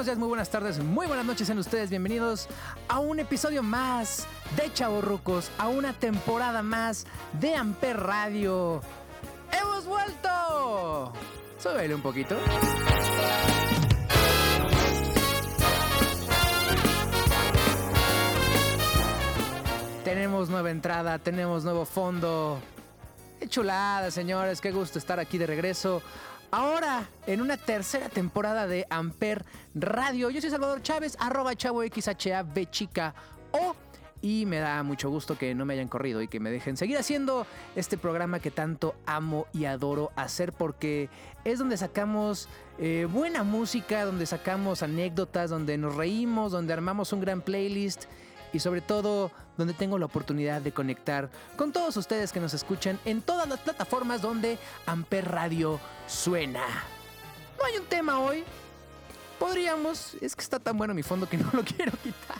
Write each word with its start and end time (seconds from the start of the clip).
Buenos 0.00 0.06
días, 0.06 0.18
muy 0.18 0.28
buenas 0.28 0.48
tardes, 0.48 0.78
muy 0.82 1.06
buenas 1.06 1.26
noches 1.26 1.50
en 1.50 1.58
ustedes. 1.58 1.90
Bienvenidos 1.90 2.48
a 2.88 3.00
un 3.00 3.20
episodio 3.20 3.62
más 3.62 4.26
de 4.56 4.72
Chavorrucos, 4.72 5.50
a 5.58 5.68
una 5.68 5.92
temporada 5.92 6.62
más 6.62 7.04
de 7.38 7.54
Amper 7.54 8.00
Radio. 8.00 8.80
¡Hemos 9.52 9.84
vuelto! 9.84 11.12
Súbele 11.58 11.94
un 11.94 12.00
poquito. 12.00 12.34
Tenemos 20.02 20.48
nueva 20.48 20.70
entrada, 20.70 21.18
tenemos 21.18 21.64
nuevo 21.64 21.84
fondo. 21.84 22.58
Qué 23.38 23.48
chulada, 23.48 24.10
señores, 24.10 24.62
qué 24.62 24.70
gusto 24.70 24.98
estar 24.98 25.20
aquí 25.20 25.36
de 25.36 25.46
regreso. 25.46 26.00
Ahora, 26.52 27.08
en 27.28 27.40
una 27.40 27.56
tercera 27.56 28.08
temporada 28.08 28.66
de 28.66 28.84
Amper 28.90 29.44
Radio. 29.72 30.30
Yo 30.30 30.40
soy 30.40 30.50
Salvador 30.50 30.82
Chávez, 30.82 31.16
arroba 31.20 31.54
chavo 31.54 31.82
XHAB 31.84 32.68
chica 32.70 33.14
O. 33.52 33.76
Y 34.20 34.46
me 34.46 34.58
da 34.58 34.82
mucho 34.82 35.08
gusto 35.10 35.38
que 35.38 35.54
no 35.54 35.64
me 35.64 35.74
hayan 35.74 35.88
corrido 35.88 36.20
y 36.20 36.28
que 36.28 36.40
me 36.40 36.50
dejen 36.50 36.76
seguir 36.76 36.98
haciendo 36.98 37.46
este 37.76 37.96
programa 37.96 38.40
que 38.40 38.50
tanto 38.50 38.94
amo 39.06 39.46
y 39.52 39.64
adoro 39.64 40.10
hacer 40.14 40.52
porque 40.52 41.08
es 41.44 41.58
donde 41.58 41.78
sacamos 41.78 42.48
eh, 42.78 43.06
buena 43.10 43.44
música, 43.44 44.04
donde 44.04 44.26
sacamos 44.26 44.82
anécdotas, 44.82 45.48
donde 45.48 45.78
nos 45.78 45.94
reímos, 45.94 46.52
donde 46.52 46.74
armamos 46.74 47.14
un 47.14 47.20
gran 47.20 47.40
playlist 47.40 48.04
y 48.52 48.58
sobre 48.58 48.80
todo 48.80 49.30
donde 49.60 49.74
tengo 49.74 49.98
la 49.98 50.06
oportunidad 50.06 50.62
de 50.62 50.72
conectar 50.72 51.28
con 51.54 51.70
todos 51.70 51.94
ustedes 51.98 52.32
que 52.32 52.40
nos 52.40 52.54
escuchan 52.54 52.98
en 53.04 53.20
todas 53.20 53.46
las 53.46 53.60
plataformas 53.60 54.22
donde 54.22 54.58
Amper 54.86 55.30
Radio 55.30 55.78
suena. 56.06 56.64
No 57.58 57.66
hay 57.66 57.76
un 57.76 57.84
tema 57.84 58.20
hoy. 58.20 58.42
Podríamos, 59.38 60.14
es 60.22 60.34
que 60.34 60.42
está 60.42 60.58
tan 60.58 60.78
bueno 60.78 60.94
mi 60.94 61.02
fondo 61.02 61.28
que 61.28 61.36
no 61.36 61.50
lo 61.52 61.62
quiero 61.76 61.92
quitar. 62.02 62.38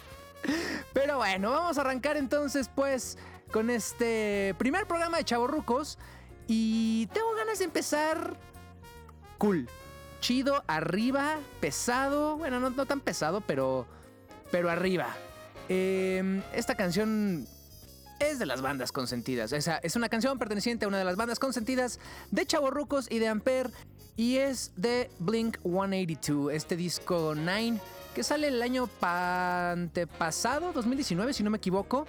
Pero 0.94 1.18
bueno, 1.18 1.50
vamos 1.50 1.76
a 1.76 1.82
arrancar 1.82 2.16
entonces 2.16 2.70
pues 2.74 3.18
con 3.52 3.68
este 3.68 4.54
primer 4.56 4.86
programa 4.86 5.18
de 5.18 5.24
Chavorrucos 5.24 5.98
y 6.46 7.06
tengo 7.12 7.34
ganas 7.34 7.58
de 7.58 7.66
empezar 7.66 8.34
cool, 9.36 9.68
chido, 10.20 10.64
arriba, 10.66 11.36
pesado, 11.60 12.38
bueno, 12.38 12.60
no, 12.60 12.70
no 12.70 12.86
tan 12.86 13.00
pesado, 13.00 13.42
pero 13.42 13.86
pero 14.50 14.70
arriba. 14.70 15.14
Eh, 15.72 16.42
esta 16.52 16.74
canción 16.74 17.46
es 18.18 18.40
de 18.40 18.44
las 18.46 18.60
bandas 18.60 18.90
consentidas. 18.90 19.52
Es 19.52 19.94
una 19.96 20.08
canción 20.08 20.36
perteneciente 20.36 20.84
a 20.84 20.88
una 20.88 20.98
de 20.98 21.04
las 21.04 21.14
bandas 21.14 21.38
consentidas 21.38 22.00
de 22.32 22.44
Chavorrucos 22.44 23.06
y 23.08 23.20
de 23.20 23.28
Ampere. 23.28 23.70
Y 24.16 24.38
es 24.38 24.72
de 24.76 25.08
Blink 25.20 25.58
182, 25.62 26.52
este 26.52 26.76
disco 26.76 27.34
9 27.36 27.78
que 28.14 28.24
sale 28.24 28.48
el 28.48 28.60
año 28.60 28.88
pa- 28.88 29.70
antepasado, 29.70 30.72
2019, 30.72 31.32
si 31.32 31.44
no 31.44 31.50
me 31.50 31.58
equivoco. 31.58 32.04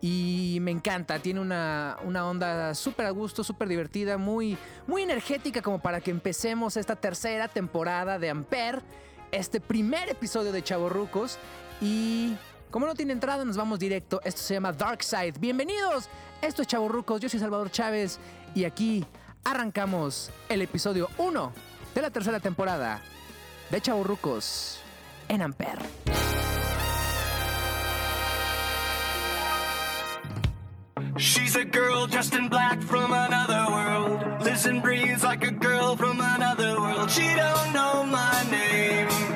Y 0.00 0.58
me 0.62 0.70
encanta, 0.70 1.18
tiene 1.20 1.38
una, 1.40 1.98
una 2.04 2.26
onda 2.26 2.74
súper 2.74 3.04
a 3.06 3.10
gusto, 3.10 3.44
súper 3.44 3.68
divertida, 3.68 4.16
muy, 4.16 4.56
muy 4.86 5.02
energética 5.02 5.60
como 5.60 5.80
para 5.80 6.00
que 6.00 6.10
empecemos 6.10 6.78
esta 6.78 6.96
tercera 6.96 7.46
temporada 7.46 8.18
de 8.18 8.30
Ampere, 8.30 8.78
este 9.30 9.60
primer 9.60 10.08
episodio 10.08 10.50
de 10.50 10.64
Chavorrucos. 10.64 11.38
Y 11.80 12.34
como 12.72 12.86
no 12.86 12.94
tiene 12.94 13.12
entrada, 13.12 13.44
nos 13.44 13.56
vamos 13.56 13.78
directo. 13.78 14.20
Esto 14.24 14.40
se 14.40 14.54
llama 14.54 14.72
Dark 14.72 15.04
Side. 15.04 15.34
Bienvenidos, 15.38 16.08
esto 16.40 16.62
es 16.62 16.68
Chavorrucos, 16.68 17.20
yo 17.20 17.28
soy 17.28 17.38
Salvador 17.38 17.70
Chávez 17.70 18.18
y 18.54 18.64
aquí 18.64 19.04
arrancamos 19.44 20.30
el 20.48 20.62
episodio 20.62 21.08
1 21.18 21.52
de 21.94 22.02
la 22.02 22.10
tercera 22.10 22.40
temporada 22.40 23.00
de 23.70 23.80
Chavorrucos 23.80 24.80
en 25.28 25.42
Ampere. 25.42 25.82
She's 31.18 31.56
a 31.56 31.64
girl 31.64 32.06
dressed 32.06 32.34
in 32.34 32.48
black 32.48 32.80
from 32.82 33.12
another 33.12 33.66
world. 33.70 34.22
And 34.64 34.82
breathes 34.82 35.24
like 35.24 35.44
a 35.44 35.50
girl 35.50 35.96
from 35.96 36.20
another 36.20 36.78
world. 36.78 37.10
She 37.10 37.22
don't 37.22 37.72
know 37.72 38.04
my 38.04 38.44
name. 38.50 39.31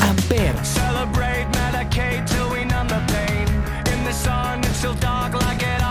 Ampere. 0.00 0.62
Celebrate, 0.62 1.46
medicate 1.52 2.26
till 2.28 2.50
we 2.50 2.64
numb 2.66 2.88
the 2.88 3.02
pain. 3.08 3.48
In 3.92 4.04
the 4.04 4.12
sun, 4.12 4.62
still 4.74 4.94
dark 4.94 5.32
like 5.32 5.62
it 5.62 5.83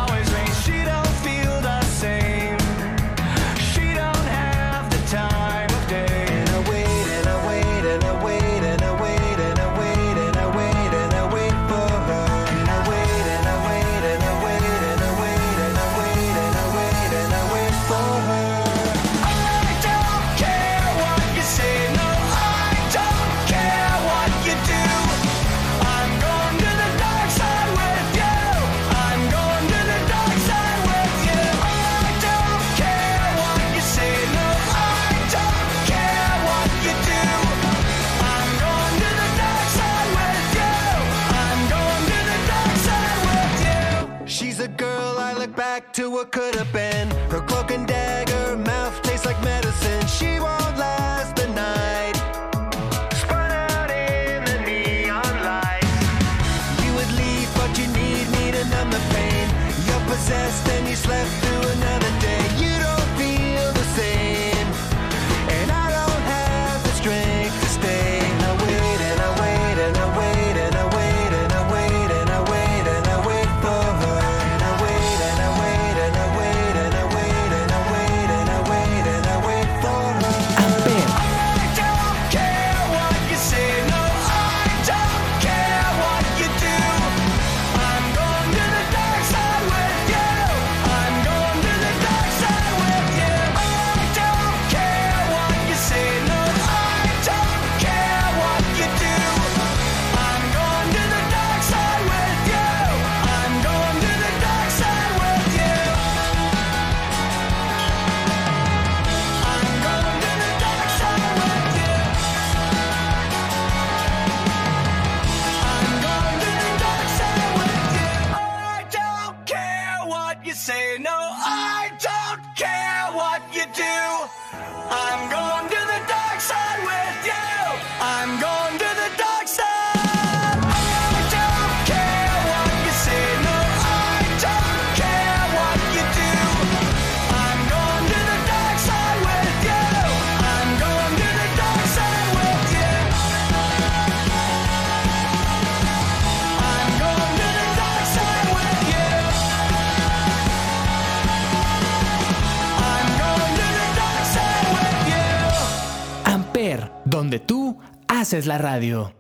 haces 158.34 158.48
la 158.48 158.58
radio. 158.58 159.14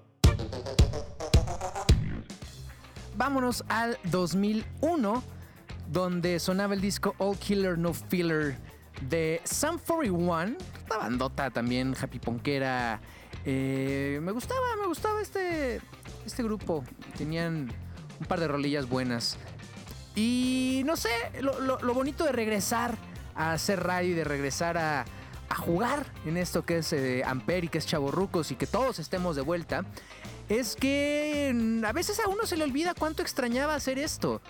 Vámonos 3.15 3.63
al 3.69 3.99
2001, 4.05 5.23
donde 5.91 6.39
sonaba 6.39 6.73
el 6.73 6.81
disco 6.81 7.13
All 7.19 7.37
Killer 7.37 7.77
No 7.77 7.93
Filler 7.93 8.57
de 9.01 9.39
Sam 9.43 9.77
41, 9.77 10.17
una 10.27 10.55
bandota 10.97 11.51
también, 11.51 11.95
happy 12.01 12.17
ponquera. 12.17 13.01
Eh, 13.45 14.17
me 14.23 14.31
gustaba, 14.31 14.61
me 14.81 14.87
gustaba 14.87 15.21
este, 15.21 15.79
este 16.25 16.41
grupo. 16.41 16.83
Tenían 17.15 17.71
un 18.19 18.25
par 18.25 18.39
de 18.39 18.47
rolillas 18.47 18.89
buenas. 18.89 19.37
Y 20.15 20.81
no 20.87 20.97
sé, 20.97 21.09
lo- 21.39 21.59
lo 21.59 21.93
bonito 21.93 22.23
de 22.23 22.31
regresar 22.31 22.95
a 23.35 23.51
hacer 23.51 23.83
radio 23.83 24.09
y 24.09 24.13
de 24.15 24.23
regresar 24.23 24.75
a, 24.79 25.05
a 25.49 25.55
jugar 25.55 26.05
en 26.25 26.37
esto 26.37 26.65
que 26.65 26.79
es 26.79 26.93
eh, 26.93 27.23
Amper 27.25 27.65
y 27.65 27.67
que 27.67 27.77
es 27.77 27.85
Chavorrucos 27.85 28.51
y 28.51 28.55
que 28.55 28.67
todos 28.67 28.99
estemos 28.99 29.35
de 29.35 29.41
vuelta, 29.41 29.85
es 30.49 30.75
que 30.75 31.51
mm, 31.53 31.85
a 31.85 31.91
veces 31.91 32.19
a 32.19 32.27
uno 32.27 32.45
se 32.45 32.57
le 32.57 32.63
olvida 32.63 32.93
cuánto 32.93 33.21
extrañaba 33.21 33.75
hacer 33.75 33.99
esto. 33.99 34.41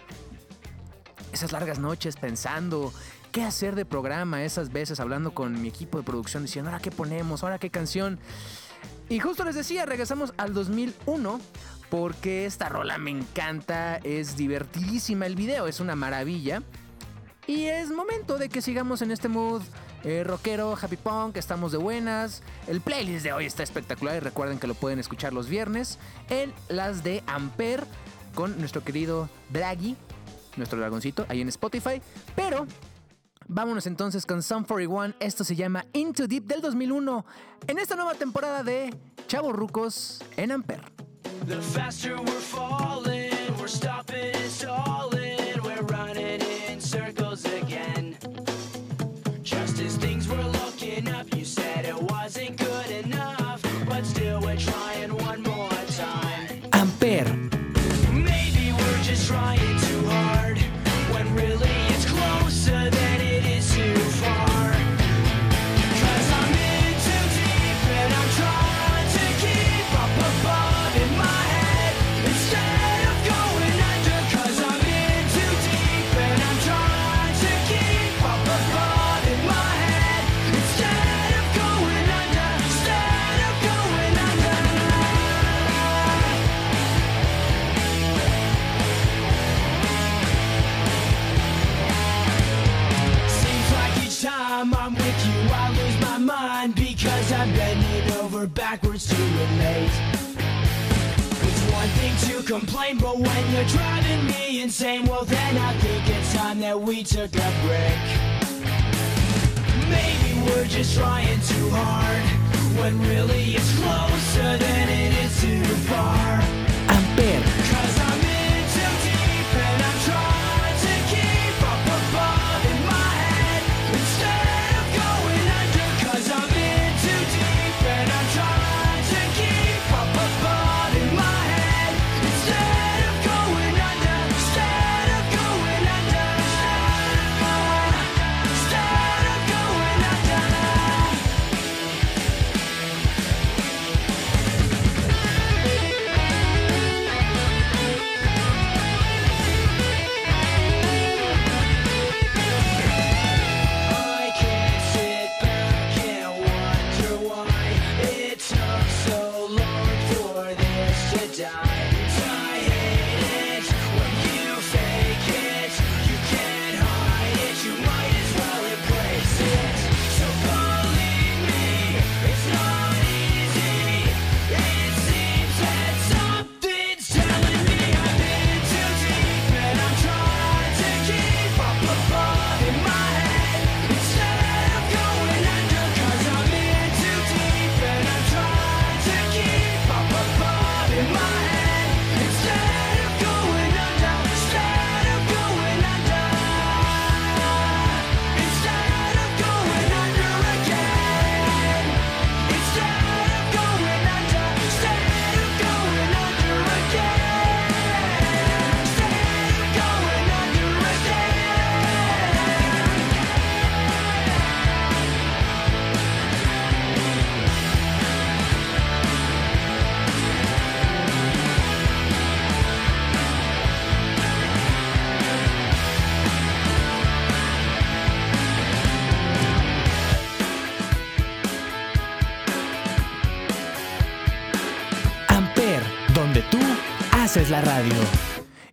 Esas 1.31 1.51
largas 1.51 1.79
noches 1.79 2.15
pensando 2.15 2.93
qué 3.31 3.43
hacer 3.43 3.75
de 3.75 3.85
programa, 3.85 4.43
esas 4.43 4.71
veces 4.71 4.99
hablando 4.99 5.33
con 5.33 5.59
mi 5.59 5.67
equipo 5.67 5.97
de 5.97 6.03
producción 6.03 6.43
diciendo, 6.43 6.69
ahora 6.69 6.81
qué 6.81 6.91
ponemos, 6.91 7.43
ahora 7.43 7.57
qué 7.57 7.69
canción. 7.69 8.19
Y 9.09 9.19
justo 9.19 9.43
les 9.43 9.55
decía, 9.55 9.85
regresamos 9.85 10.33
al 10.37 10.53
2001 10.53 11.39
porque 11.89 12.45
esta 12.45 12.69
rola 12.69 12.97
me 12.97 13.11
encanta, 13.11 13.97
es 13.97 14.35
divertidísima 14.35 15.25
el 15.25 15.35
video, 15.35 15.67
es 15.67 15.79
una 15.79 15.95
maravilla. 15.95 16.63
Y 17.45 17.65
es 17.65 17.89
momento 17.89 18.37
de 18.37 18.49
que 18.49 18.61
sigamos 18.61 19.01
en 19.01 19.11
este 19.11 19.27
mood 19.27 19.61
eh, 20.03 20.23
rockero, 20.23 20.77
happy 20.79 20.97
punk, 20.97 21.37
estamos 21.37 21.71
de 21.71 21.77
buenas. 21.77 22.43
El 22.67 22.81
playlist 22.81 23.23
de 23.23 23.33
hoy 23.33 23.45
está 23.45 23.63
espectacular 23.63 24.15
y 24.17 24.19
recuerden 24.19 24.59
que 24.59 24.67
lo 24.67 24.73
pueden 24.73 24.99
escuchar 24.99 25.33
los 25.33 25.47
viernes 25.47 25.97
en 26.29 26.53
las 26.67 27.03
de 27.03 27.23
Amper 27.27 27.83
con 28.35 28.57
nuestro 28.59 28.83
querido 28.83 29.29
Draghi, 29.49 29.95
nuestro 30.57 30.79
dragoncito, 30.79 31.25
ahí 31.29 31.41
en 31.41 31.49
Spotify. 31.49 32.01
Pero 32.35 32.67
vámonos 33.47 33.87
entonces 33.87 34.25
con 34.25 34.43
Sun 34.43 34.65
41, 34.65 35.15
esto 35.19 35.43
se 35.43 35.55
llama 35.55 35.85
Into 35.93 36.27
Deep 36.27 36.45
del 36.45 36.61
2001, 36.61 37.25
en 37.67 37.79
esta 37.79 37.95
nueva 37.95 38.15
temporada 38.15 38.63
de 38.63 38.93
Chavos 39.27 39.53
Rucos 39.53 40.19
en 40.37 40.51
Amper. 40.51 40.81
The 41.47 41.61
faster 41.61 42.15
we're 42.15 42.39
falling, 42.39 43.31
we're 43.57 43.67
stopping 43.67 44.33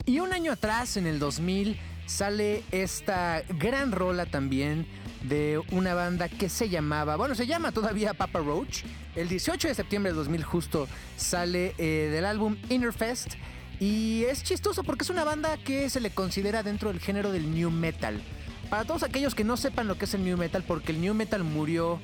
Y 0.05 0.21
un 0.21 0.33
año 0.33 0.53
atrás, 0.53 0.97
en 0.99 1.07
el 1.07 1.19
2000, 1.19 1.79
sale 2.05 2.63
esta 2.71 3.43
gran 3.49 3.93
rola 3.93 4.27
también 4.27 4.87
de 5.23 5.63
una 5.71 5.95
banda 5.95 6.29
que 6.29 6.51
se 6.51 6.69
llamaba, 6.69 7.17
bueno, 7.17 7.35
se 7.35 7.47
llama 7.47 7.73
todavía 7.73 8.13
Papa 8.13 8.41
Roach. 8.41 8.83
El 9.17 9.29
18 9.29 9.69
de 9.69 9.75
septiembre 9.75 10.11
del 10.11 10.17
2000 10.17 10.45
justo 10.45 10.89
sale 11.17 11.75
eh, 11.79 12.11
del 12.13 12.27
álbum 12.27 12.57
Inner 12.69 12.93
Fest. 12.93 13.35
Y 13.79 14.25
es 14.25 14.43
chistoso 14.43 14.85
porque 14.85 15.05
es 15.05 15.11
una 15.11 15.25
banda 15.25 15.57
que 15.57 15.89
se 15.89 16.01
le 16.01 16.11
considera 16.11 16.63
dentro 16.63 16.91
del 16.91 17.01
género 17.01 17.33
del 17.33 17.55
new 17.55 17.71
metal. 17.71 18.21
Para 18.69 18.85
todos 18.85 19.03
aquellos 19.03 19.35
que 19.35 19.45
no 19.45 19.57
sepan 19.57 19.89
lo 19.89 19.97
que 19.97 20.05
es 20.05 20.13
el 20.13 20.25
new 20.25 20.37
metal, 20.37 20.63
porque 20.67 20.93
el 20.93 21.01
new 21.01 21.15
metal 21.15 21.43
murió 21.43 22.01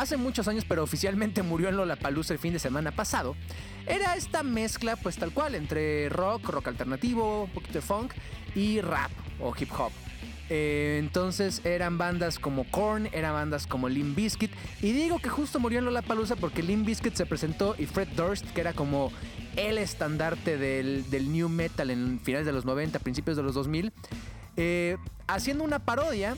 hace 0.00 0.16
muchos 0.16 0.48
años, 0.48 0.64
pero 0.66 0.82
oficialmente 0.82 1.42
murió 1.42 1.68
en 1.68 1.76
Lollapalooza 1.76 2.32
el 2.32 2.38
fin 2.38 2.52
de 2.52 2.58
semana 2.58 2.92
pasado, 2.92 3.34
era 3.86 4.14
esta 4.16 4.42
mezcla, 4.42 4.96
pues 4.96 5.16
tal 5.16 5.32
cual, 5.32 5.54
entre 5.54 6.08
rock, 6.08 6.48
rock 6.48 6.68
alternativo, 6.68 7.44
un 7.44 7.50
poquito 7.50 7.74
de 7.74 7.80
funk 7.80 8.12
y 8.54 8.80
rap 8.80 9.10
o 9.40 9.54
hip 9.58 9.70
hop. 9.78 9.92
Eh, 10.50 10.96
entonces 10.98 11.60
eran 11.64 11.98
bandas 11.98 12.38
como 12.38 12.64
Korn, 12.70 13.08
eran 13.12 13.34
bandas 13.34 13.66
como 13.66 13.88
Limp 13.88 14.16
Bizkit. 14.16 14.50
Y 14.80 14.92
digo 14.92 15.18
que 15.18 15.28
justo 15.28 15.60
murió 15.60 15.78
en 15.78 15.84
Lollapalooza 15.84 16.36
porque 16.36 16.62
Limp 16.62 16.86
Bizkit 16.86 17.14
se 17.14 17.26
presentó 17.26 17.74
y 17.78 17.86
Fred 17.86 18.08
Durst, 18.16 18.46
que 18.52 18.60
era 18.60 18.72
como 18.72 19.12
el 19.56 19.78
estandarte 19.78 20.56
del, 20.56 21.08
del 21.10 21.32
new 21.32 21.48
metal 21.48 21.90
en 21.90 22.20
finales 22.20 22.46
de 22.46 22.52
los 22.52 22.64
90, 22.64 22.98
principios 23.00 23.36
de 23.36 23.42
los 23.42 23.54
2000, 23.54 23.92
eh, 24.56 24.96
haciendo 25.26 25.64
una 25.64 25.78
parodia. 25.78 26.36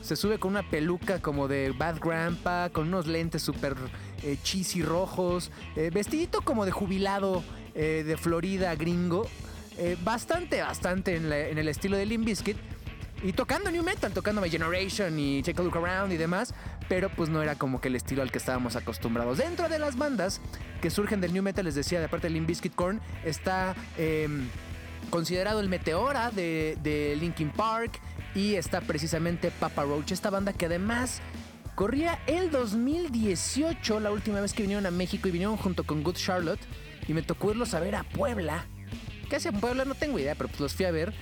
Se 0.00 0.16
sube 0.16 0.38
con 0.38 0.52
una 0.52 0.68
peluca 0.68 1.20
como 1.20 1.46
de 1.46 1.72
Bad 1.76 2.00
Grandpa, 2.00 2.70
con 2.72 2.88
unos 2.88 3.06
lentes 3.06 3.42
súper 3.42 3.76
eh, 4.22 4.38
cheesy 4.42 4.82
rojos, 4.82 5.50
eh, 5.76 5.90
vestidito 5.92 6.40
como 6.42 6.64
de 6.64 6.72
jubilado 6.72 7.44
eh, 7.74 8.04
de 8.06 8.16
Florida 8.16 8.74
gringo. 8.74 9.26
eh, 9.78 9.96
bastante, 10.02 10.60
bastante 10.60 11.16
en, 11.16 11.32
el 11.32 11.68
estilo 11.68 11.96
de 11.96 12.06
Limp 12.06 12.24
Bizkit. 12.26 12.56
Y 13.22 13.32
tocando 13.32 13.70
New 13.70 13.82
Metal, 13.82 14.10
tocando 14.12 14.40
My 14.40 14.48
Generation 14.48 15.18
y 15.18 15.42
Take 15.42 15.60
a 15.60 15.64
Look 15.64 15.76
Around 15.76 16.12
y 16.12 16.16
demás, 16.16 16.54
pero 16.88 17.10
pues 17.10 17.28
no 17.28 17.42
era 17.42 17.54
como 17.54 17.78
que 17.80 17.88
el 17.88 17.96
estilo 17.96 18.22
al 18.22 18.32
que 18.32 18.38
estábamos 18.38 18.76
acostumbrados. 18.76 19.36
Dentro 19.36 19.68
de 19.68 19.78
las 19.78 19.96
bandas 19.98 20.40
que 20.80 20.88
surgen 20.88 21.20
del 21.20 21.34
New 21.34 21.42
Metal, 21.42 21.62
les 21.62 21.74
decía, 21.74 22.00
de 22.00 22.08
parte 22.08 22.28
de 22.28 22.34
Limp 22.34 22.46
Bizkit 22.48 22.74
Korn, 22.74 22.98
está 23.22 23.74
em, 23.98 24.48
considerado 25.10 25.60
el 25.60 25.68
Meteora 25.68 26.30
de 26.30 27.16
Linkin 27.20 27.50
Park 27.50 28.00
y 28.34 28.54
está 28.54 28.80
precisamente 28.80 29.50
Papa 29.50 29.84
Roach, 29.84 30.12
esta 30.12 30.30
banda 30.30 30.52
que 30.52 30.66
además 30.66 31.20
corría 31.74 32.18
el 32.26 32.50
2018, 32.50 34.00
la 34.00 34.10
última 34.10 34.40
vez 34.40 34.52
que 34.52 34.62
vinieron 34.62 34.86
a 34.86 34.90
México 34.90 35.28
y 35.28 35.30
vinieron 35.30 35.56
junto 35.56 35.84
con 35.84 36.02
Good 36.02 36.16
Charlotte 36.16 36.60
y 37.08 37.14
me 37.14 37.22
tocó 37.22 37.50
irlos 37.50 37.74
a 37.74 37.80
ver 37.80 37.96
a 37.96 38.04
Puebla. 38.04 38.66
¿Qué 39.28 39.36
hacía 39.36 39.52
Puebla? 39.52 39.84
No 39.84 39.94
tengo 39.94 40.18
idea, 40.18 40.34
pero 40.34 40.48
pues 40.48 40.60
los 40.60 40.74
fui 40.74 40.84
a 40.84 40.90
ver. 40.90 41.12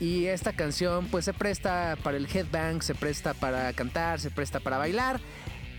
Y 0.00 0.26
esta 0.26 0.52
canción 0.52 1.06
pues 1.06 1.24
se 1.24 1.32
presta 1.32 1.96
para 2.02 2.16
el 2.16 2.26
headbang, 2.26 2.82
se 2.82 2.94
presta 2.94 3.34
para 3.34 3.72
cantar, 3.72 4.20
se 4.20 4.30
presta 4.30 4.60
para 4.60 4.78
bailar. 4.78 5.20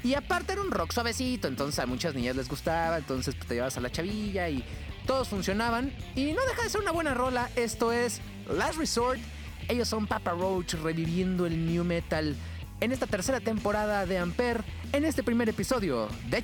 Y 0.03 0.13
aparte 0.13 0.53
era 0.53 0.61
un 0.61 0.71
rock 0.71 0.91
suavecito, 0.91 1.47
entonces 1.47 1.79
a 1.79 1.85
muchas 1.85 2.13
niñas 2.13 2.35
les 2.35 2.47
gustaba, 2.47 2.97
entonces 2.97 3.35
te 3.35 3.55
llevas 3.55 3.75
a 3.77 3.81
la 3.81 3.91
chavilla 3.91 4.49
y 4.49 4.63
todos 5.07 5.29
funcionaban. 5.29 5.91
Y 6.15 6.31
no 6.33 6.45
deja 6.45 6.63
de 6.63 6.69
ser 6.69 6.81
una 6.81 6.91
buena 6.91 7.13
rola, 7.13 7.49
esto 7.55 7.91
es 7.91 8.21
Last 8.47 8.77
Resort. 8.77 9.19
Ellos 9.67 9.87
son 9.87 10.07
Papa 10.07 10.31
Roach 10.31 10.73
reviviendo 10.75 11.45
el 11.45 11.65
new 11.65 11.83
metal 11.83 12.35
en 12.81 12.91
esta 12.91 13.07
tercera 13.07 13.39
temporada 13.39 14.05
de 14.05 14.17
Ampere, 14.17 14.61
en 14.91 15.05
este 15.05 15.23
primer 15.23 15.49
episodio 15.49 16.07
de 16.29 16.43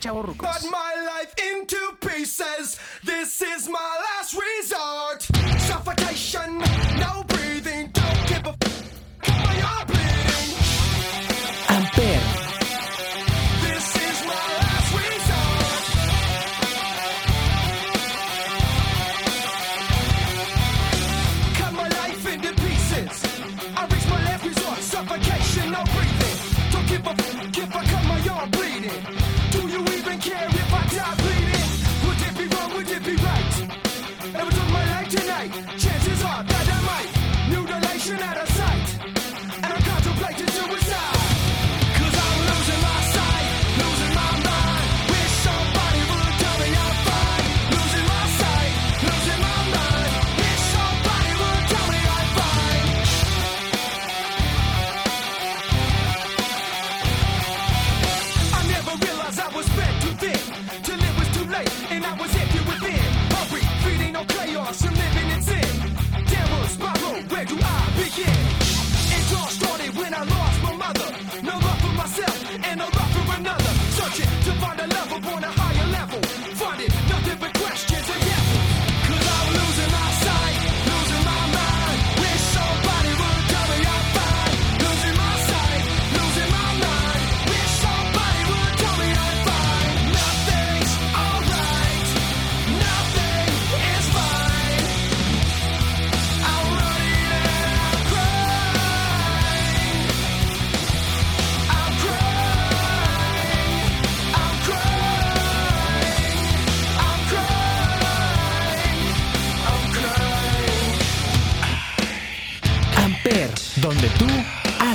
pieces. 1.99 2.79
This 3.03 3.41
is 3.41 3.67
my 3.67 3.77
last 3.77 4.33
resort. 4.33 5.21
Suffocation, 5.67 6.59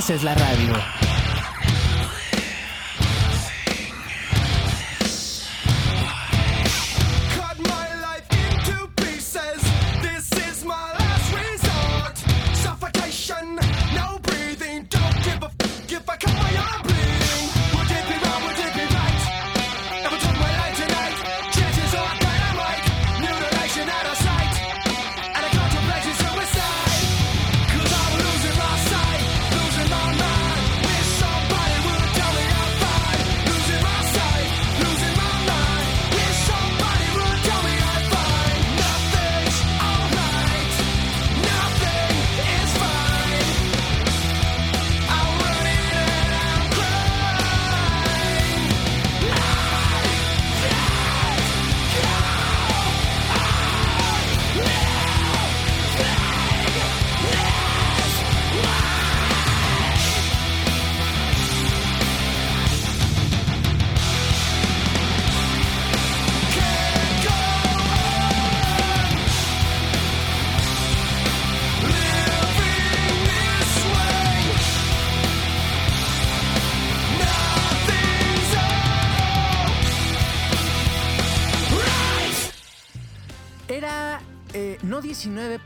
haces 0.07 0.23
la 0.23 0.33
radio. 0.35 0.96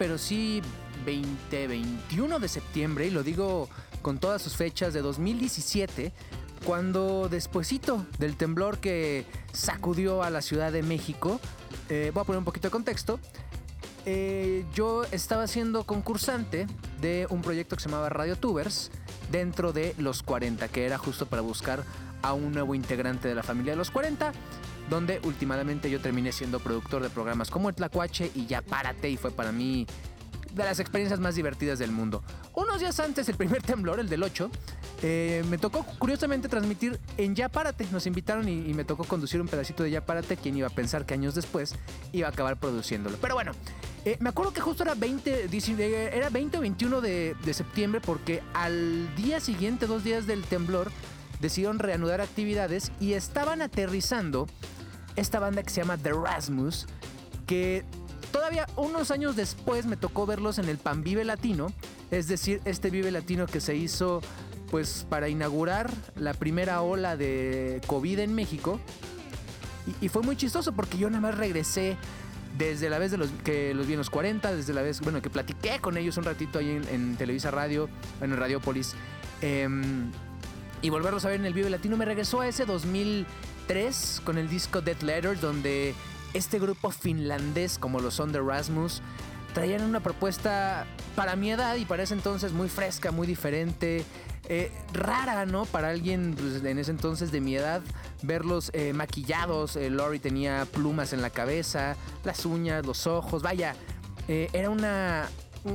Pero 0.02 0.18
sí 0.18 0.64
20, 1.06 1.68
21 1.68 2.40
de 2.40 2.48
septiembre, 2.48 3.06
y 3.06 3.12
lo 3.12 3.22
digo 3.22 3.70
con 4.02 4.18
todas 4.18 4.42
sus 4.42 4.56
fechas 4.56 4.96
de 4.96 5.02
2017, 5.04 6.12
cuando 6.66 7.30
despuesito 7.30 8.08
del 8.18 8.36
temblor 8.36 8.80
que 8.80 9.28
sacudió 9.54 10.24
a 10.24 10.32
la 10.32 10.42
Ciudad 10.42 10.72
de 10.72 10.82
México, 10.82 11.40
eh, 11.88 12.10
voy 12.16 12.22
a 12.22 12.24
poner 12.24 12.40
un 12.40 12.46
poquito 12.46 12.70
de 12.70 12.72
contexto, 12.72 13.20
eh, 14.08 14.66
yo 14.74 15.04
estaba 15.12 15.46
siendo 15.46 15.84
concursante 15.84 16.66
de 17.00 17.28
un 17.30 17.44
proyecto 17.44 17.76
que 17.76 17.84
se 17.84 17.90
llamaba 17.90 18.10
Radio 18.10 18.36
Tubers 18.36 18.90
dentro 19.32 19.72
de 19.72 19.94
Los 20.00 20.24
40, 20.24 20.68
que 20.70 20.88
era 20.88 20.98
justo 20.98 21.28
para 21.28 21.44
buscar 21.44 21.84
a 22.24 22.34
un 22.34 22.54
nuevo 22.54 22.74
integrante 22.74 23.28
de 23.28 23.36
la 23.36 23.44
familia 23.44 23.74
de 23.74 23.78
Los 23.78 23.92
40, 23.92 24.32
donde 24.92 25.22
últimamente 25.24 25.90
yo 25.90 26.02
terminé 26.02 26.34
siendo 26.34 26.60
productor 26.60 27.02
de 27.02 27.10
programas 27.10 27.50
como 27.50 27.70
El 27.70 27.76
Tlacuache 27.76 28.30
y 28.36 28.46
Ya 28.46 28.62
Párate, 28.62 29.10
y 29.10 29.16
fue 29.16 29.32
para 29.32 29.54
mí 29.54 29.88
de 30.54 30.66
las 30.66 30.82
experiencias 30.82 31.18
más 31.22 31.36
divertidas 31.36 31.80
del 31.80 31.94
mundo. 31.94 32.22
Unos 32.54 32.82
días 32.82 33.00
antes, 33.00 33.30
el 33.30 33.36
primer 33.38 33.62
temblor, 33.64 34.02
el 34.02 34.10
del 34.10 34.22
8, 34.22 34.52
eh, 35.02 35.46
me 35.50 35.58
tocó 35.58 35.86
curiosamente 35.98 36.50
transmitir 36.50 37.00
en 37.16 37.36
Ya 37.36 37.48
Párate. 37.48 37.88
Nos 37.90 38.06
invitaron 38.06 38.50
y, 38.50 38.74
me 38.74 38.84
tocó 38.84 39.06
conducir 39.06 39.40
un 39.40 39.48
pedacito 39.48 39.82
de 39.82 39.92
Ya 39.92 40.06
Párate. 40.06 40.36
Quien 40.36 40.58
iba 40.58 40.68
a 40.68 40.72
pensar 40.72 41.06
que 41.06 41.14
años 41.14 41.36
después 41.36 41.74
iba 42.12 42.28
a 42.28 42.32
acabar 42.32 42.60
produciéndolo. 42.60 43.16
Pero 43.22 43.34
bueno, 43.36 43.54
eh, 44.04 44.18
me 44.20 44.28
acuerdo 44.28 44.52
que 44.52 44.60
justo 44.60 44.84
era 44.84 44.94
20, 44.94 45.48
dice- 45.48 45.74
eh, 45.80 46.12
era 46.14 46.30
20 46.30 46.58
o 46.58 46.62
21 46.62 47.00
de, 47.00 47.34
de 47.46 47.54
septiembre 47.54 48.02
porque 48.02 48.44
al 48.54 49.16
día 49.16 49.40
siguiente, 49.40 49.88
dos 49.88 50.04
días 50.04 50.28
del 50.28 50.44
temblor, 50.44 50.92
decidieron 51.40 51.80
reanudar 51.80 52.20
actividades 52.20 52.92
y 53.00 53.14
estaban 53.14 53.62
aterrizando 53.62 54.48
esta 55.16 55.40
banda 55.40 55.64
que 55.64 55.70
se 55.70 55.82
llama 55.82 55.98
The 55.98 56.14
Rasmus, 56.14 56.88
que 57.46 57.84
todavía 58.32 58.68
unos 58.76 59.12
años 59.12 59.36
después 59.36 59.86
me 59.86 59.98
tocó 59.98 60.26
verlos 60.26 60.58
en 60.58 60.70
el 60.70 60.78
Pan 60.78 61.04
Vive 61.04 61.26
Latino, 61.26 61.68
es 62.12 62.28
decir, 62.28 62.62
este 62.66 62.90
Vive 62.90 63.12
Latino 63.12 63.46
que 63.46 63.62
se 63.62 63.76
hizo 63.76 64.22
pues 64.72 65.06
para 65.10 65.28
inaugurar 65.28 65.92
la 66.16 66.34
primera 66.34 66.82
ola 66.82 67.18
de 67.18 67.82
COVID 67.88 68.20
en 68.20 68.34
México. 68.34 68.80
Y, 70.00 70.08
fue 70.08 70.22
muy 70.22 70.38
chistoso 70.38 70.72
porque 70.72 70.98
yo 70.98 71.10
nada 71.10 71.22
más 71.22 71.38
regresé 71.38 71.98
desde 72.58 72.90
la 72.90 72.98
vez 72.98 73.12
de 73.12 73.18
los 73.18 73.30
que 73.44 73.74
los 73.74 73.88
vi 73.88 73.94
en 73.94 74.00
los 74.00 74.10
40, 74.10 74.56
desde 74.56 74.74
la 74.74 74.82
vez, 74.82 75.02
bueno, 75.02 75.22
que 75.22 75.30
platiqué 75.30 75.80
con 75.82 75.98
ellos 75.98 76.18
un 76.18 76.24
ratito 76.24 76.60
ahí 76.60 76.82
en, 76.90 77.16
Televisa 77.18 77.52
Radio, 77.52 77.90
en 78.22 78.36
Radiopolis. 78.38 78.96
em, 79.42 80.12
y 80.82 80.90
volverlos 80.90 81.26
a 81.26 81.30
ver 81.30 81.40
en 81.40 81.46
el 81.46 81.54
Vive 81.54 81.70
Latino 81.70 81.98
me 81.98 82.06
regresó 82.06 82.42
a 82.42 82.48
ese 82.48 82.66
2003 83.74 84.22
con 84.26 84.38
el 84.38 84.50
disco 84.50 84.82
Dead 84.82 85.00
Letters, 85.02 85.40
donde 85.40 85.96
este 86.34 86.60
grupo 86.60 86.92
finlandés, 86.92 87.78
como 87.78 88.00
lo 88.00 88.12
son 88.12 88.32
The 88.32 88.42
Rasmus, 88.42 89.02
traían 89.54 89.84
una 89.84 90.02
propuesta 90.02 90.86
para 91.16 91.36
mi 91.38 91.52
edad 91.52 91.76
y 91.78 91.86
para 91.86 92.04
ese 92.04 92.14
entonces 92.14 92.52
muy 92.52 92.68
fresca, 92.68 93.12
muy 93.12 93.28
diferente, 93.28 94.04
eh, 94.50 94.72
rara, 94.92 95.46
¿no? 95.46 95.66
Para 95.66 95.90
alguien 95.90 96.36
pues, 96.38 96.64
en 96.64 96.80
ese 96.80 96.92
entonces 96.92 97.32
de 97.32 97.40
mi 97.40 97.56
edad, 97.56 97.82
verlos 98.24 98.72
eh, 98.74 98.92
maquillados. 98.92 99.78
Eh, 99.78 99.90
Lori 99.90 100.20
tenía 100.20 100.66
plumas 100.66 101.14
en 101.14 101.22
la 101.22 101.30
cabeza, 101.30 101.96
las 102.26 102.46
uñas, 102.46 102.86
los 102.86 103.08
ojos, 103.08 103.42
vaya, 103.42 103.76
eh, 104.28 104.50
era 104.52 104.70
una, 104.70 105.30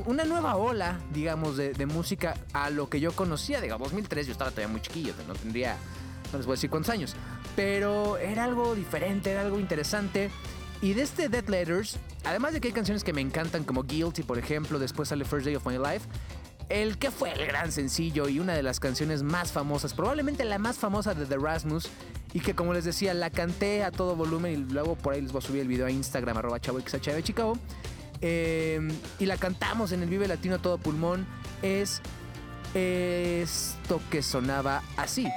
una 0.05 0.23
nueva 0.23 0.55
ola, 0.55 0.99
digamos, 1.11 1.57
de, 1.57 1.73
de 1.73 1.85
música 1.87 2.35
a 2.53 2.69
lo 2.69 2.89
que 2.89 2.99
yo 2.99 3.11
conocía. 3.13 3.59
Digamos, 3.59 3.89
2003 3.89 4.27
yo 4.27 4.33
estaba 4.33 4.51
todavía 4.51 4.71
muy 4.71 4.81
chiquillo, 4.81 5.13
no 5.27 5.33
tendría, 5.33 5.77
no 6.31 6.37
les 6.37 6.45
voy 6.45 6.53
a 6.53 6.57
decir 6.57 6.69
cuántos 6.69 6.89
años, 6.91 7.15
pero 7.55 8.17
era 8.17 8.43
algo 8.43 8.75
diferente, 8.75 9.31
era 9.31 9.41
algo 9.41 9.59
interesante. 9.59 10.29
Y 10.81 10.93
de 10.93 11.01
este 11.01 11.27
Dead 11.27 11.47
Letters, 11.47 11.97
además 12.23 12.53
de 12.53 12.61
que 12.61 12.67
hay 12.67 12.73
canciones 12.73 13.03
que 13.03 13.13
me 13.13 13.21
encantan, 13.21 13.63
como 13.63 13.83
Guilty, 13.83 14.23
por 14.23 14.37
ejemplo, 14.37 14.77
después 14.77 15.09
sale 15.09 15.25
First 15.25 15.45
Day 15.45 15.55
of 15.55 15.65
My 15.65 15.77
Life, 15.77 16.07
el 16.69 16.97
que 16.97 17.09
fue 17.09 17.31
el 17.31 17.47
gran 17.47 17.71
sencillo 17.71 18.27
y 18.27 18.39
una 18.39 18.53
de 18.53 18.61
las 18.61 18.79
canciones 18.79 19.23
más 19.23 19.51
famosas, 19.51 19.93
probablemente 19.93 20.43
la 20.45 20.59
más 20.59 20.77
famosa 20.77 21.13
de 21.13 21.25
The 21.25 21.37
Rasmus, 21.37 21.89
y 22.33 22.41
que 22.41 22.53
como 22.53 22.73
les 22.73 22.83
decía, 22.83 23.13
la 23.13 23.29
canté 23.29 23.83
a 23.83 23.91
todo 23.91 24.15
volumen 24.15 24.51
y 24.51 24.71
luego 24.71 24.95
por 24.95 25.13
ahí 25.13 25.21
les 25.21 25.31
voy 25.31 25.39
a 25.39 25.41
subir 25.41 25.61
el 25.61 25.67
video 25.67 25.87
a 25.87 25.91
Instagram, 25.91 26.37
arroba 26.37 26.59
chavoxhv 26.59 27.15
de 27.15 27.23
Chicago. 27.23 27.57
Eh, 28.21 28.79
y 29.19 29.25
la 29.25 29.37
cantamos 29.37 29.91
en 29.91 30.03
el 30.03 30.09
Vive 30.09 30.27
Latino 30.27 30.55
a 30.55 30.57
todo 30.59 30.77
pulmón. 30.77 31.25
Es 31.61 32.01
esto 32.73 34.01
que 34.11 34.21
sonaba 34.21 34.83
así. 34.97 35.27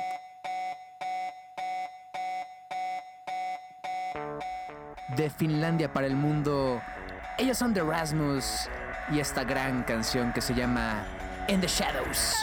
De 5.16 5.30
Finlandia 5.30 5.92
para 5.92 6.06
el 6.06 6.14
mundo. 6.14 6.80
Ellos 7.38 7.58
son 7.58 7.74
The 7.74 7.82
Rasmus 7.82 8.68
y 9.10 9.18
esta 9.18 9.44
gran 9.44 9.82
canción 9.82 10.32
que 10.32 10.40
se 10.40 10.54
llama 10.54 11.02
In 11.48 11.60
the 11.60 11.66
Shadows. 11.66 12.34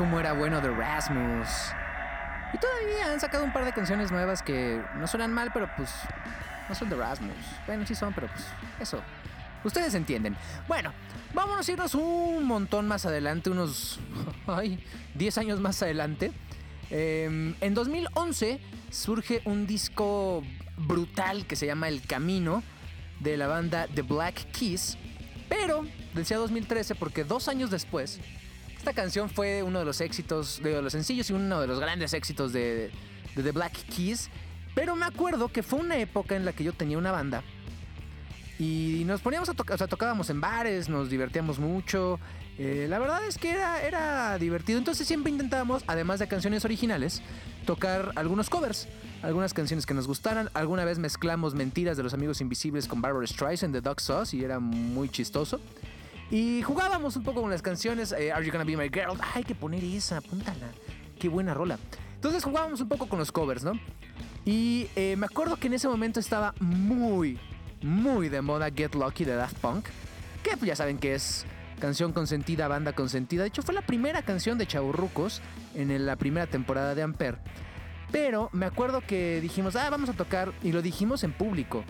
Cómo 0.00 0.18
era 0.18 0.32
bueno 0.32 0.62
The 0.62 0.70
Rasmus. 0.70 1.46
Y 2.54 2.56
todavía 2.56 3.12
han 3.12 3.20
sacado 3.20 3.44
un 3.44 3.52
par 3.52 3.66
de 3.66 3.72
canciones 3.74 4.10
nuevas 4.10 4.42
que 4.42 4.82
no 4.94 5.06
suenan 5.06 5.30
mal, 5.30 5.50
pero 5.52 5.68
pues 5.76 5.90
no 6.70 6.74
son 6.74 6.88
The 6.88 6.96
Rasmus. 6.96 7.36
Bueno, 7.66 7.84
sí 7.86 7.94
son, 7.94 8.14
pero 8.14 8.26
pues 8.28 8.46
eso. 8.80 9.02
Ustedes 9.62 9.92
entienden. 9.92 10.38
Bueno, 10.66 10.94
vámonos 11.34 11.68
a 11.68 11.72
irnos 11.72 11.94
un 11.94 12.44
montón 12.44 12.88
más 12.88 13.04
adelante, 13.04 13.50
unos 13.50 14.00
ay, 14.46 14.82
10 15.16 15.36
años 15.36 15.60
más 15.60 15.82
adelante. 15.82 16.32
Eh, 16.88 17.54
en 17.60 17.74
2011 17.74 18.58
surge 18.90 19.42
un 19.44 19.66
disco 19.66 20.42
brutal 20.78 21.44
que 21.44 21.56
se 21.56 21.66
llama 21.66 21.88
El 21.88 22.00
Camino 22.06 22.62
de 23.18 23.36
la 23.36 23.48
banda 23.48 23.86
The 23.94 24.00
Black 24.00 24.50
Keys. 24.50 24.96
Pero 25.50 25.84
decía 26.14 26.38
2013 26.38 26.94
porque 26.94 27.22
dos 27.22 27.48
años 27.48 27.70
después, 27.70 28.18
esta 28.80 28.94
canción 28.94 29.28
fue 29.28 29.62
uno 29.62 29.78
de 29.78 29.84
los 29.84 30.00
éxitos, 30.00 30.58
de 30.62 30.80
los 30.80 30.92
sencillos 30.92 31.28
y 31.28 31.34
uno 31.34 31.60
de 31.60 31.66
los 31.66 31.78
grandes 31.78 32.14
éxitos 32.14 32.50
de, 32.54 32.90
The 33.34 33.52
Black 33.52 33.74
Keys. 33.94 34.30
Pero 34.74 34.96
me 34.96 35.04
acuerdo 35.04 35.48
que 35.48 35.62
fue 35.62 35.80
una 35.80 35.98
época 35.98 36.34
en 36.34 36.46
la 36.46 36.54
que 36.54 36.64
yo 36.64 36.72
tenía 36.72 36.96
una 36.96 37.12
banda 37.12 37.42
y 38.58 39.02
nos 39.04 39.20
poníamos 39.20 39.50
a 39.50 39.54
tocar, 39.54 39.74
o 39.74 39.78
sea, 39.78 39.86
tocábamos 39.86 40.30
en 40.30 40.40
bares, 40.40 40.88
nos 40.88 41.10
divertíamos 41.10 41.58
mucho. 41.58 42.18
Eh, 42.56 42.86
la 42.88 42.98
verdad 42.98 43.22
es 43.26 43.36
que 43.36 43.50
era, 43.50 43.82
era 43.82 44.38
divertido. 44.38 44.78
Entonces 44.78 45.06
siempre 45.06 45.30
intentábamos, 45.30 45.84
además 45.86 46.18
de 46.18 46.28
canciones 46.28 46.64
originales, 46.64 47.20
tocar 47.66 48.12
algunos 48.16 48.48
covers. 48.48 48.88
Algunas 49.20 49.52
canciones 49.52 49.84
que 49.84 49.92
nos 49.92 50.06
gustaran. 50.06 50.48
Alguna 50.54 50.86
vez 50.86 50.98
mezclamos 50.98 51.54
Mentiras 51.54 51.98
de 51.98 52.02
los 52.02 52.14
Amigos 52.14 52.40
Invisibles 52.40 52.88
con 52.88 53.02
Barbara 53.02 53.26
Streisand 53.26 53.74
de 53.74 53.82
Dog 53.82 54.00
Sauce 54.00 54.34
y 54.34 54.42
era 54.42 54.58
muy 54.58 55.10
chistoso. 55.10 55.60
Y 56.30 56.62
jugábamos 56.62 57.16
un 57.16 57.24
poco 57.24 57.42
con 57.42 57.50
las 57.50 57.62
canciones. 57.62 58.12
eh, 58.12 58.32
Are 58.32 58.44
You 58.44 58.52
Gonna 58.52 58.64
Be 58.64 58.76
My 58.76 58.88
Girl? 58.88 59.18
Ay, 59.20 59.30
hay 59.34 59.44
que 59.44 59.54
poner 59.54 59.82
esa, 59.82 60.18
apúntala. 60.18 60.68
Qué 61.18 61.28
buena 61.28 61.54
rola. 61.54 61.78
Entonces 62.14 62.44
jugábamos 62.44 62.80
un 62.80 62.88
poco 62.88 63.08
con 63.08 63.18
los 63.18 63.32
covers, 63.32 63.64
¿no? 63.64 63.72
Y 64.44 64.88
eh, 64.96 65.16
me 65.16 65.26
acuerdo 65.26 65.56
que 65.56 65.66
en 65.66 65.74
ese 65.74 65.88
momento 65.88 66.20
estaba 66.20 66.54
muy, 66.60 67.38
muy 67.82 68.28
de 68.28 68.40
moda 68.42 68.70
Get 68.70 68.94
Lucky 68.94 69.24
de 69.24 69.34
Daft 69.34 69.56
Punk. 69.58 69.86
Que 70.42 70.56
pues, 70.56 70.68
ya 70.68 70.76
saben 70.76 70.98
que 70.98 71.14
es 71.14 71.44
canción 71.80 72.12
consentida, 72.12 72.68
banda 72.68 72.92
consentida. 72.92 73.42
De 73.42 73.48
hecho, 73.48 73.62
fue 73.62 73.74
la 73.74 73.82
primera 73.82 74.22
canción 74.22 74.56
de 74.58 74.66
Chaburrucos 74.66 75.40
en 75.74 76.06
la 76.06 76.16
primera 76.16 76.46
temporada 76.46 76.94
de 76.94 77.02
Ampere. 77.02 77.38
Pero 78.12 78.50
me 78.52 78.66
acuerdo 78.66 79.00
que 79.00 79.40
dijimos, 79.40 79.76
ah, 79.76 79.88
vamos 79.90 80.10
a 80.10 80.12
tocar, 80.12 80.52
y 80.62 80.72
lo 80.72 80.82
dijimos 80.82 81.24
en 81.24 81.32
público. 81.32 81.84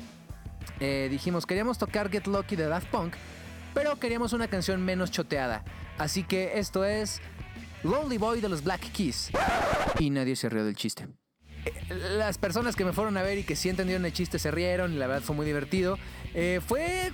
Eh, 0.79 1.09
dijimos, 1.11 1.46
queríamos 1.46 1.79
tocar 1.79 2.11
Get 2.11 2.26
Lucky 2.26 2.57
de 2.57 2.66
Daft 2.66 2.88
Punk, 2.88 3.14
pero 3.74 3.98
queríamos 3.98 4.33
una 4.33 4.48
canción 4.48 4.85
menos 4.85 5.11
choteada. 5.11 5.64
Así 5.98 6.22
que 6.22 6.59
esto 6.59 6.85
es 6.85 7.20
Lonely 7.83 8.18
Boy 8.18 8.40
de 8.40 8.48
los 8.48 8.62
Black 8.64 8.80
Keys. 8.92 9.30
Y 9.98 10.11
nadie 10.11 10.37
se 10.37 10.48
rió 10.48 10.64
del 10.64 10.76
chiste. 10.76 11.09
Eh, 11.64 11.72
Las 12.16 12.38
personas 12.38 12.76
que 12.76 12.85
me 12.85 12.92
fueron 12.92 13.16
a 13.16 13.22
ver 13.22 13.38
y 13.38 13.44
que 13.44 13.56
sí 13.56 13.68
entendieron 13.68 14.04
el 14.06 14.12
chiste 14.12 14.38
se 14.38 14.50
rieron 14.50 14.92
y 14.92 14.96
la 14.96 15.06
verdad 15.06 15.22
fue 15.22 15.37
muy 15.37 15.46
divertido. 15.46 15.98
Eh, 16.35 16.61
fue 16.66 17.12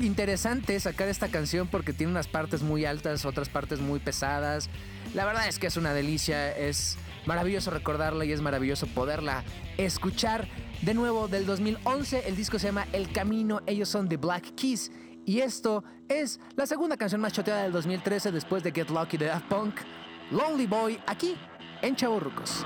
interesante 0.00 0.78
sacar 0.80 1.08
esta 1.08 1.28
canción 1.28 1.68
porque 1.68 1.92
tiene 1.92 2.10
unas 2.10 2.26
partes 2.26 2.62
muy 2.62 2.84
altas, 2.84 3.24
otras 3.24 3.48
partes 3.48 3.80
muy 3.80 4.00
pesadas. 4.00 4.68
La 5.14 5.24
verdad 5.24 5.46
es 5.48 5.58
que 5.58 5.68
es 5.68 5.76
una 5.76 5.94
delicia, 5.94 6.56
es 6.56 6.96
maravilloso 7.26 7.70
recordarla 7.70 8.24
y 8.24 8.32
es 8.32 8.40
maravilloso 8.40 8.86
poderla 8.86 9.44
escuchar 9.76 10.48
de 10.82 10.94
nuevo 10.94 11.28
del 11.28 11.46
2011. 11.46 12.28
El 12.28 12.36
disco 12.36 12.58
se 12.58 12.68
llama 12.68 12.86
El 12.92 13.10
Camino, 13.12 13.60
ellos 13.66 13.88
son 13.88 14.08
The 14.08 14.16
Black 14.16 14.54
Keys. 14.54 14.90
Y 15.26 15.40
esto 15.40 15.84
es 16.08 16.38
la 16.56 16.66
segunda 16.66 16.96
canción 16.96 17.20
más 17.20 17.32
choteada 17.32 17.62
del 17.62 17.72
2013 17.72 18.30
después 18.30 18.62
de 18.62 18.72
Get 18.72 18.90
Lucky 18.90 19.16
de 19.16 19.26
Daft 19.26 19.46
Punk, 19.46 19.76
Lonely 20.30 20.66
Boy, 20.66 21.00
aquí 21.06 21.34
en 21.80 21.96
Chavorrucos. 21.96 22.64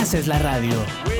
Haces 0.00 0.26
la 0.26 0.38
radio. 0.38 1.19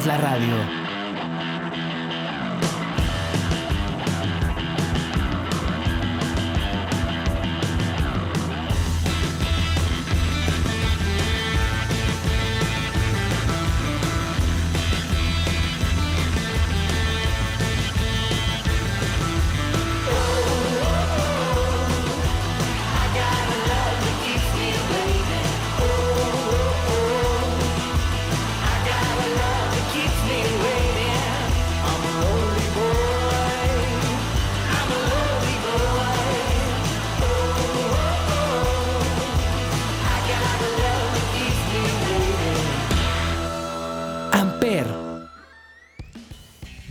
Haces 0.00 0.06
la 0.06 0.16
radio. 0.16 0.79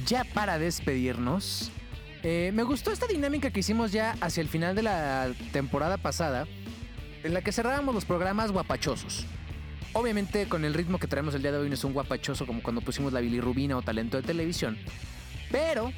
Ya 0.09 0.23
para 0.23 0.57
despedirnos, 0.57 1.69
eh, 2.23 2.49
me 2.55 2.63
gustó 2.63 2.91
esta 2.91 3.05
dinámica 3.05 3.51
que 3.51 3.59
hicimos 3.59 3.91
ya 3.91 4.15
hacia 4.21 4.41
el 4.41 4.47
final 4.47 4.73
de 4.73 4.81
la 4.81 5.31
temporada 5.51 5.97
pasada, 5.97 6.47
en 7.21 7.35
la 7.35 7.43
que 7.43 7.51
cerrábamos 7.51 7.93
los 7.93 8.05
programas 8.05 8.51
guapachosos. 8.51 9.27
Obviamente 9.93 10.49
con 10.49 10.65
el 10.65 10.73
ritmo 10.73 10.97
que 10.97 11.05
traemos 11.05 11.35
el 11.35 11.43
día 11.43 11.51
de 11.51 11.59
hoy 11.59 11.67
no 11.67 11.75
es 11.75 11.83
un 11.83 11.93
guapachoso 11.93 12.47
como 12.47 12.63
cuando 12.63 12.81
pusimos 12.81 13.13
la 13.13 13.19
bilirrubina 13.19 13.77
o 13.77 13.83
talento 13.83 14.17
de 14.17 14.23
televisión, 14.23 14.79
pero 15.51 15.91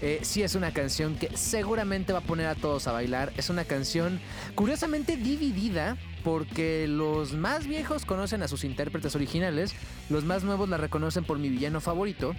eh, 0.00 0.20
sí 0.22 0.42
es 0.42 0.54
una 0.54 0.72
canción 0.72 1.16
que 1.16 1.36
seguramente 1.36 2.14
va 2.14 2.20
a 2.20 2.22
poner 2.22 2.46
a 2.46 2.54
todos 2.54 2.86
a 2.86 2.92
bailar. 2.92 3.34
Es 3.36 3.50
una 3.50 3.66
canción 3.66 4.18
curiosamente 4.54 5.18
dividida 5.18 5.98
porque 6.24 6.88
los 6.88 7.34
más 7.34 7.66
viejos 7.66 8.06
conocen 8.06 8.42
a 8.42 8.48
sus 8.48 8.64
intérpretes 8.64 9.14
originales, 9.14 9.74
los 10.08 10.24
más 10.24 10.42
nuevos 10.42 10.70
la 10.70 10.78
reconocen 10.78 11.24
por 11.24 11.38
mi 11.38 11.50
villano 11.50 11.82
favorito. 11.82 12.34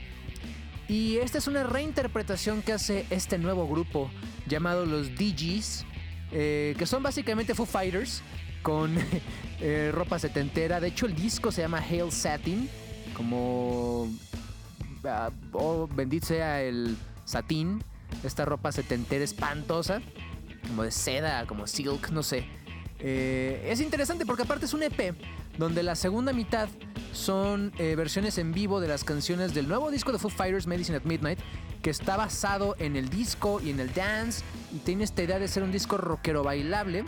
Y 0.88 1.18
esta 1.18 1.38
es 1.38 1.48
una 1.48 1.64
reinterpretación 1.64 2.62
que 2.62 2.74
hace 2.74 3.06
este 3.10 3.38
nuevo 3.38 3.68
grupo 3.68 4.10
llamado 4.48 4.86
los 4.86 5.16
DGs, 5.16 5.86
eh, 6.32 6.76
que 6.78 6.86
son 6.86 7.04
básicamente 7.04 7.56
Foo 7.56 7.66
Fighters 7.66 8.22
con 8.62 8.96
eh, 9.62 9.92
ropa 9.94 10.20
setentera. 10.20 10.80
De 10.80 10.90
hecho, 10.90 11.06
el 11.06 11.16
disco 11.16 11.52
se 11.52 11.62
llama 11.62 11.80
Hail 11.80 12.12
Satin, 12.12 12.70
como 13.16 14.10
ah, 15.06 15.32
oh, 15.54 15.88
bendito 15.88 16.28
sea 16.28 16.62
el 16.62 16.98
satín, 17.26 17.84
esta 18.24 18.46
ropa 18.46 18.72
setentera 18.72 19.24
espantosa, 19.24 20.02
como 20.68 20.84
de 20.84 20.92
seda, 20.92 21.46
como 21.46 21.66
silk, 21.68 22.10
no 22.10 22.24
sé. 22.24 22.46
Eh, 23.00 23.68
es 23.70 23.82
interesante 23.82 24.26
porque 24.26 24.44
aparte 24.44 24.66
es 24.66 24.74
un 24.74 24.84
EP 24.84 25.16
donde 25.58 25.84
la 25.84 25.96
segunda 25.96 26.34
mitad 26.34 26.70
son 27.12 27.72
eh, 27.78 27.96
versiones 27.96 28.38
en 28.38 28.54
vivo 28.54 28.80
de 28.80 28.88
las 28.88 29.04
canciones 29.04 29.54
del 29.54 29.68
nuevo 29.68 29.92
disco 29.92 30.12
de 30.12 30.20
Foo 30.20 30.30
Fighters, 30.30 30.68
Medicine 30.68 30.98
at 30.98 31.04
Midnight, 31.04 31.40
que 31.82 31.90
está 31.90 32.18
basado 32.18 32.76
en 32.80 32.96
el 32.96 33.10
disco 33.10 33.62
y 33.62 33.70
en 33.70 33.80
el 33.80 33.94
dance 33.94 34.44
y 34.74 34.80
tiene 34.80 35.04
esta 35.04 35.22
idea 35.22 35.38
de 35.38 35.48
ser 35.48 35.64
un 35.64 35.72
disco 35.72 35.98
rockero 35.98 36.44
bailable. 36.44 37.04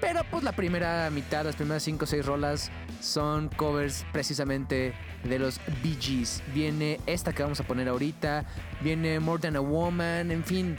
Pero 0.00 0.22
pues 0.30 0.44
la 0.44 0.52
primera 0.52 1.08
mitad, 1.10 1.44
las 1.44 1.56
primeras 1.56 1.82
5 1.82 2.04
o 2.04 2.06
6 2.06 2.26
rolas 2.26 2.70
son 3.00 3.48
covers 3.48 4.04
precisamente 4.12 4.92
de 5.24 5.38
los 5.38 5.58
Bee 5.82 5.96
Gees. 5.98 6.42
Viene 6.52 7.00
esta 7.06 7.32
que 7.32 7.42
vamos 7.42 7.60
a 7.60 7.64
poner 7.64 7.88
ahorita, 7.88 8.44
viene 8.82 9.18
More 9.20 9.40
Than 9.40 9.56
a 9.56 9.60
Woman, 9.60 10.30
en 10.30 10.44
fin. 10.44 10.76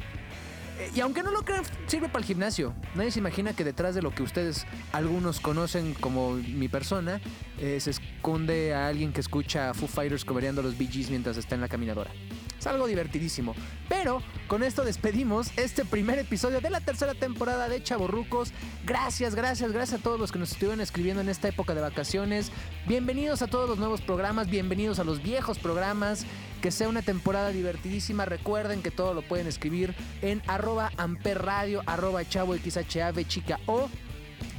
Y 0.95 0.99
aunque 0.99 1.23
no 1.23 1.31
lo 1.31 1.43
crean, 1.43 1.63
sirve 1.87 2.07
para 2.07 2.19
el 2.19 2.25
gimnasio. 2.25 2.73
Nadie 2.95 3.11
se 3.11 3.19
imagina 3.19 3.53
que 3.53 3.63
detrás 3.63 3.95
de 3.95 4.01
lo 4.01 4.13
que 4.13 4.23
ustedes 4.23 4.65
algunos 4.91 5.39
conocen 5.39 5.93
como 5.93 6.33
mi 6.33 6.67
persona, 6.67 7.21
eh, 7.59 7.79
se 7.79 7.91
esconde 7.91 8.73
a 8.73 8.87
alguien 8.87 9.13
que 9.13 9.21
escucha 9.21 9.69
a 9.69 9.73
Foo 9.73 9.87
Fighters 9.87 10.25
cobereando 10.25 10.61
los 10.61 10.77
Bee 10.77 10.87
Gees 10.87 11.09
mientras 11.09 11.37
está 11.37 11.55
en 11.55 11.61
la 11.61 11.67
caminadora. 11.67 12.11
Es 12.59 12.65
algo 12.65 12.87
divertidísimo. 12.87 13.55
Pero 13.87 14.21
con 14.47 14.63
esto 14.63 14.83
despedimos 14.83 15.51
este 15.57 15.85
primer 15.85 16.19
episodio 16.19 16.59
de 16.59 16.69
la 16.69 16.81
tercera 16.81 17.13
temporada 17.13 17.69
de 17.69 17.83
Chaborrucos. 17.83 18.51
Gracias, 18.85 19.35
gracias, 19.35 19.71
gracias 19.71 19.99
a 19.99 20.03
todos 20.03 20.19
los 20.19 20.31
que 20.31 20.39
nos 20.39 20.51
estuvieron 20.51 20.81
escribiendo 20.81 21.21
en 21.21 21.29
esta 21.29 21.47
época 21.47 21.75
de 21.75 21.81
vacaciones. 21.81 22.51
Bienvenidos 22.87 23.41
a 23.41 23.47
todos 23.47 23.69
los 23.69 23.77
nuevos 23.77 24.01
programas, 24.01 24.49
bienvenidos 24.49 24.99
a 24.99 25.03
los 25.03 25.21
viejos 25.21 25.59
programas. 25.59 26.25
Que 26.61 26.71
sea 26.71 26.89
una 26.89 27.01
temporada 27.01 27.49
divertidísima. 27.49 28.25
Recuerden 28.25 28.81
que 28.81 28.91
todo 28.91 29.13
lo 29.13 29.21
pueden 29.21 29.47
escribir 29.47 29.95
en 30.21 30.41
arroba 30.47 30.91
amperradio, 30.97 31.83
arroba 31.85 32.27
chavo 32.27 32.55
xhv 32.55 33.27
chica 33.27 33.59
o. 33.65 33.89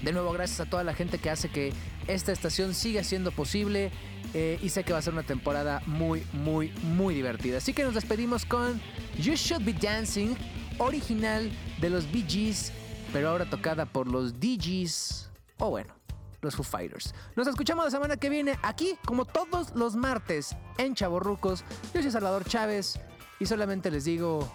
De 0.03 0.13
nuevo, 0.13 0.33
gracias 0.33 0.61
a 0.61 0.67
toda 0.71 0.85
la 0.85 0.95
gente 0.95 1.19
que 1.19 1.29
hace 1.29 1.49
que 1.49 1.73
esta 2.07 2.33
estación 2.33 2.75
siga 2.75 3.03
siendo 3.05 3.33
posible. 3.33 3.91
eh, 4.35 4.59
y 4.63 4.69
sé 4.69 4.85
que 4.85 4.93
va 4.93 4.99
a 4.99 5.03
ser 5.03 5.15
una 5.15 5.23
temporada 5.23 5.83
muy, 5.87 6.23
muy, 6.33 6.71
muy 6.83 7.15
divertida. 7.15 7.59
Así 7.59 7.73
que 7.73 7.83
nos 7.83 7.95
despedimos 7.95 8.45
con 8.45 8.81
You 9.19 9.35
Should 9.35 9.65
Be 9.65 9.73
Dancing, 9.73 10.35
original 10.79 11.51
de 11.81 11.91
los 11.91 12.11
Bee 12.13 12.25
Gees, 12.29 12.73
pero 13.13 13.31
ahora 13.31 13.49
tocada 13.49 13.87
por 13.87 14.07
los 14.07 14.39
DGs, 14.39 15.31
o 15.59 15.71
bueno, 15.71 15.95
los 16.41 16.57
Foo 16.57 16.65
Fighters. 16.65 17.15
Nos 17.37 17.47
escuchamos 17.47 17.85
la 17.85 17.91
semana 17.91 18.17
que 18.17 18.29
viene 18.29 18.59
aquí, 18.63 18.97
como 19.05 19.25
todos 19.25 19.75
los 19.75 19.97
martes, 19.97 20.57
en 20.77 20.95
Chaborrucos. 20.95 21.65
Yo 21.95 22.03
soy 22.03 22.11
Salvador 22.11 22.45
Chávez 22.45 23.01
y 23.39 23.47
solamente 23.47 23.91
les 23.91 24.05
digo 24.05 24.51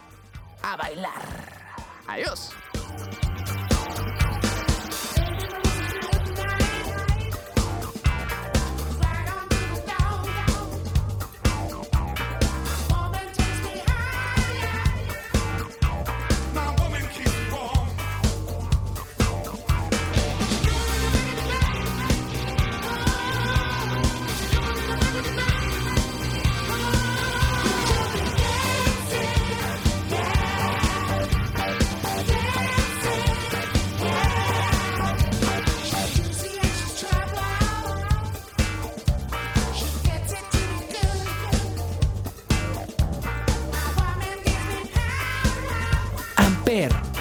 a 0.61 0.77
bailar. 0.77 1.21
Adiós. 2.07 2.51
Amper. 46.73 47.12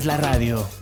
Haces 0.00 0.06
la 0.06 0.16
radio. 0.16 0.79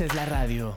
Haces 0.00 0.14
la 0.14 0.24
radio. 0.24 0.69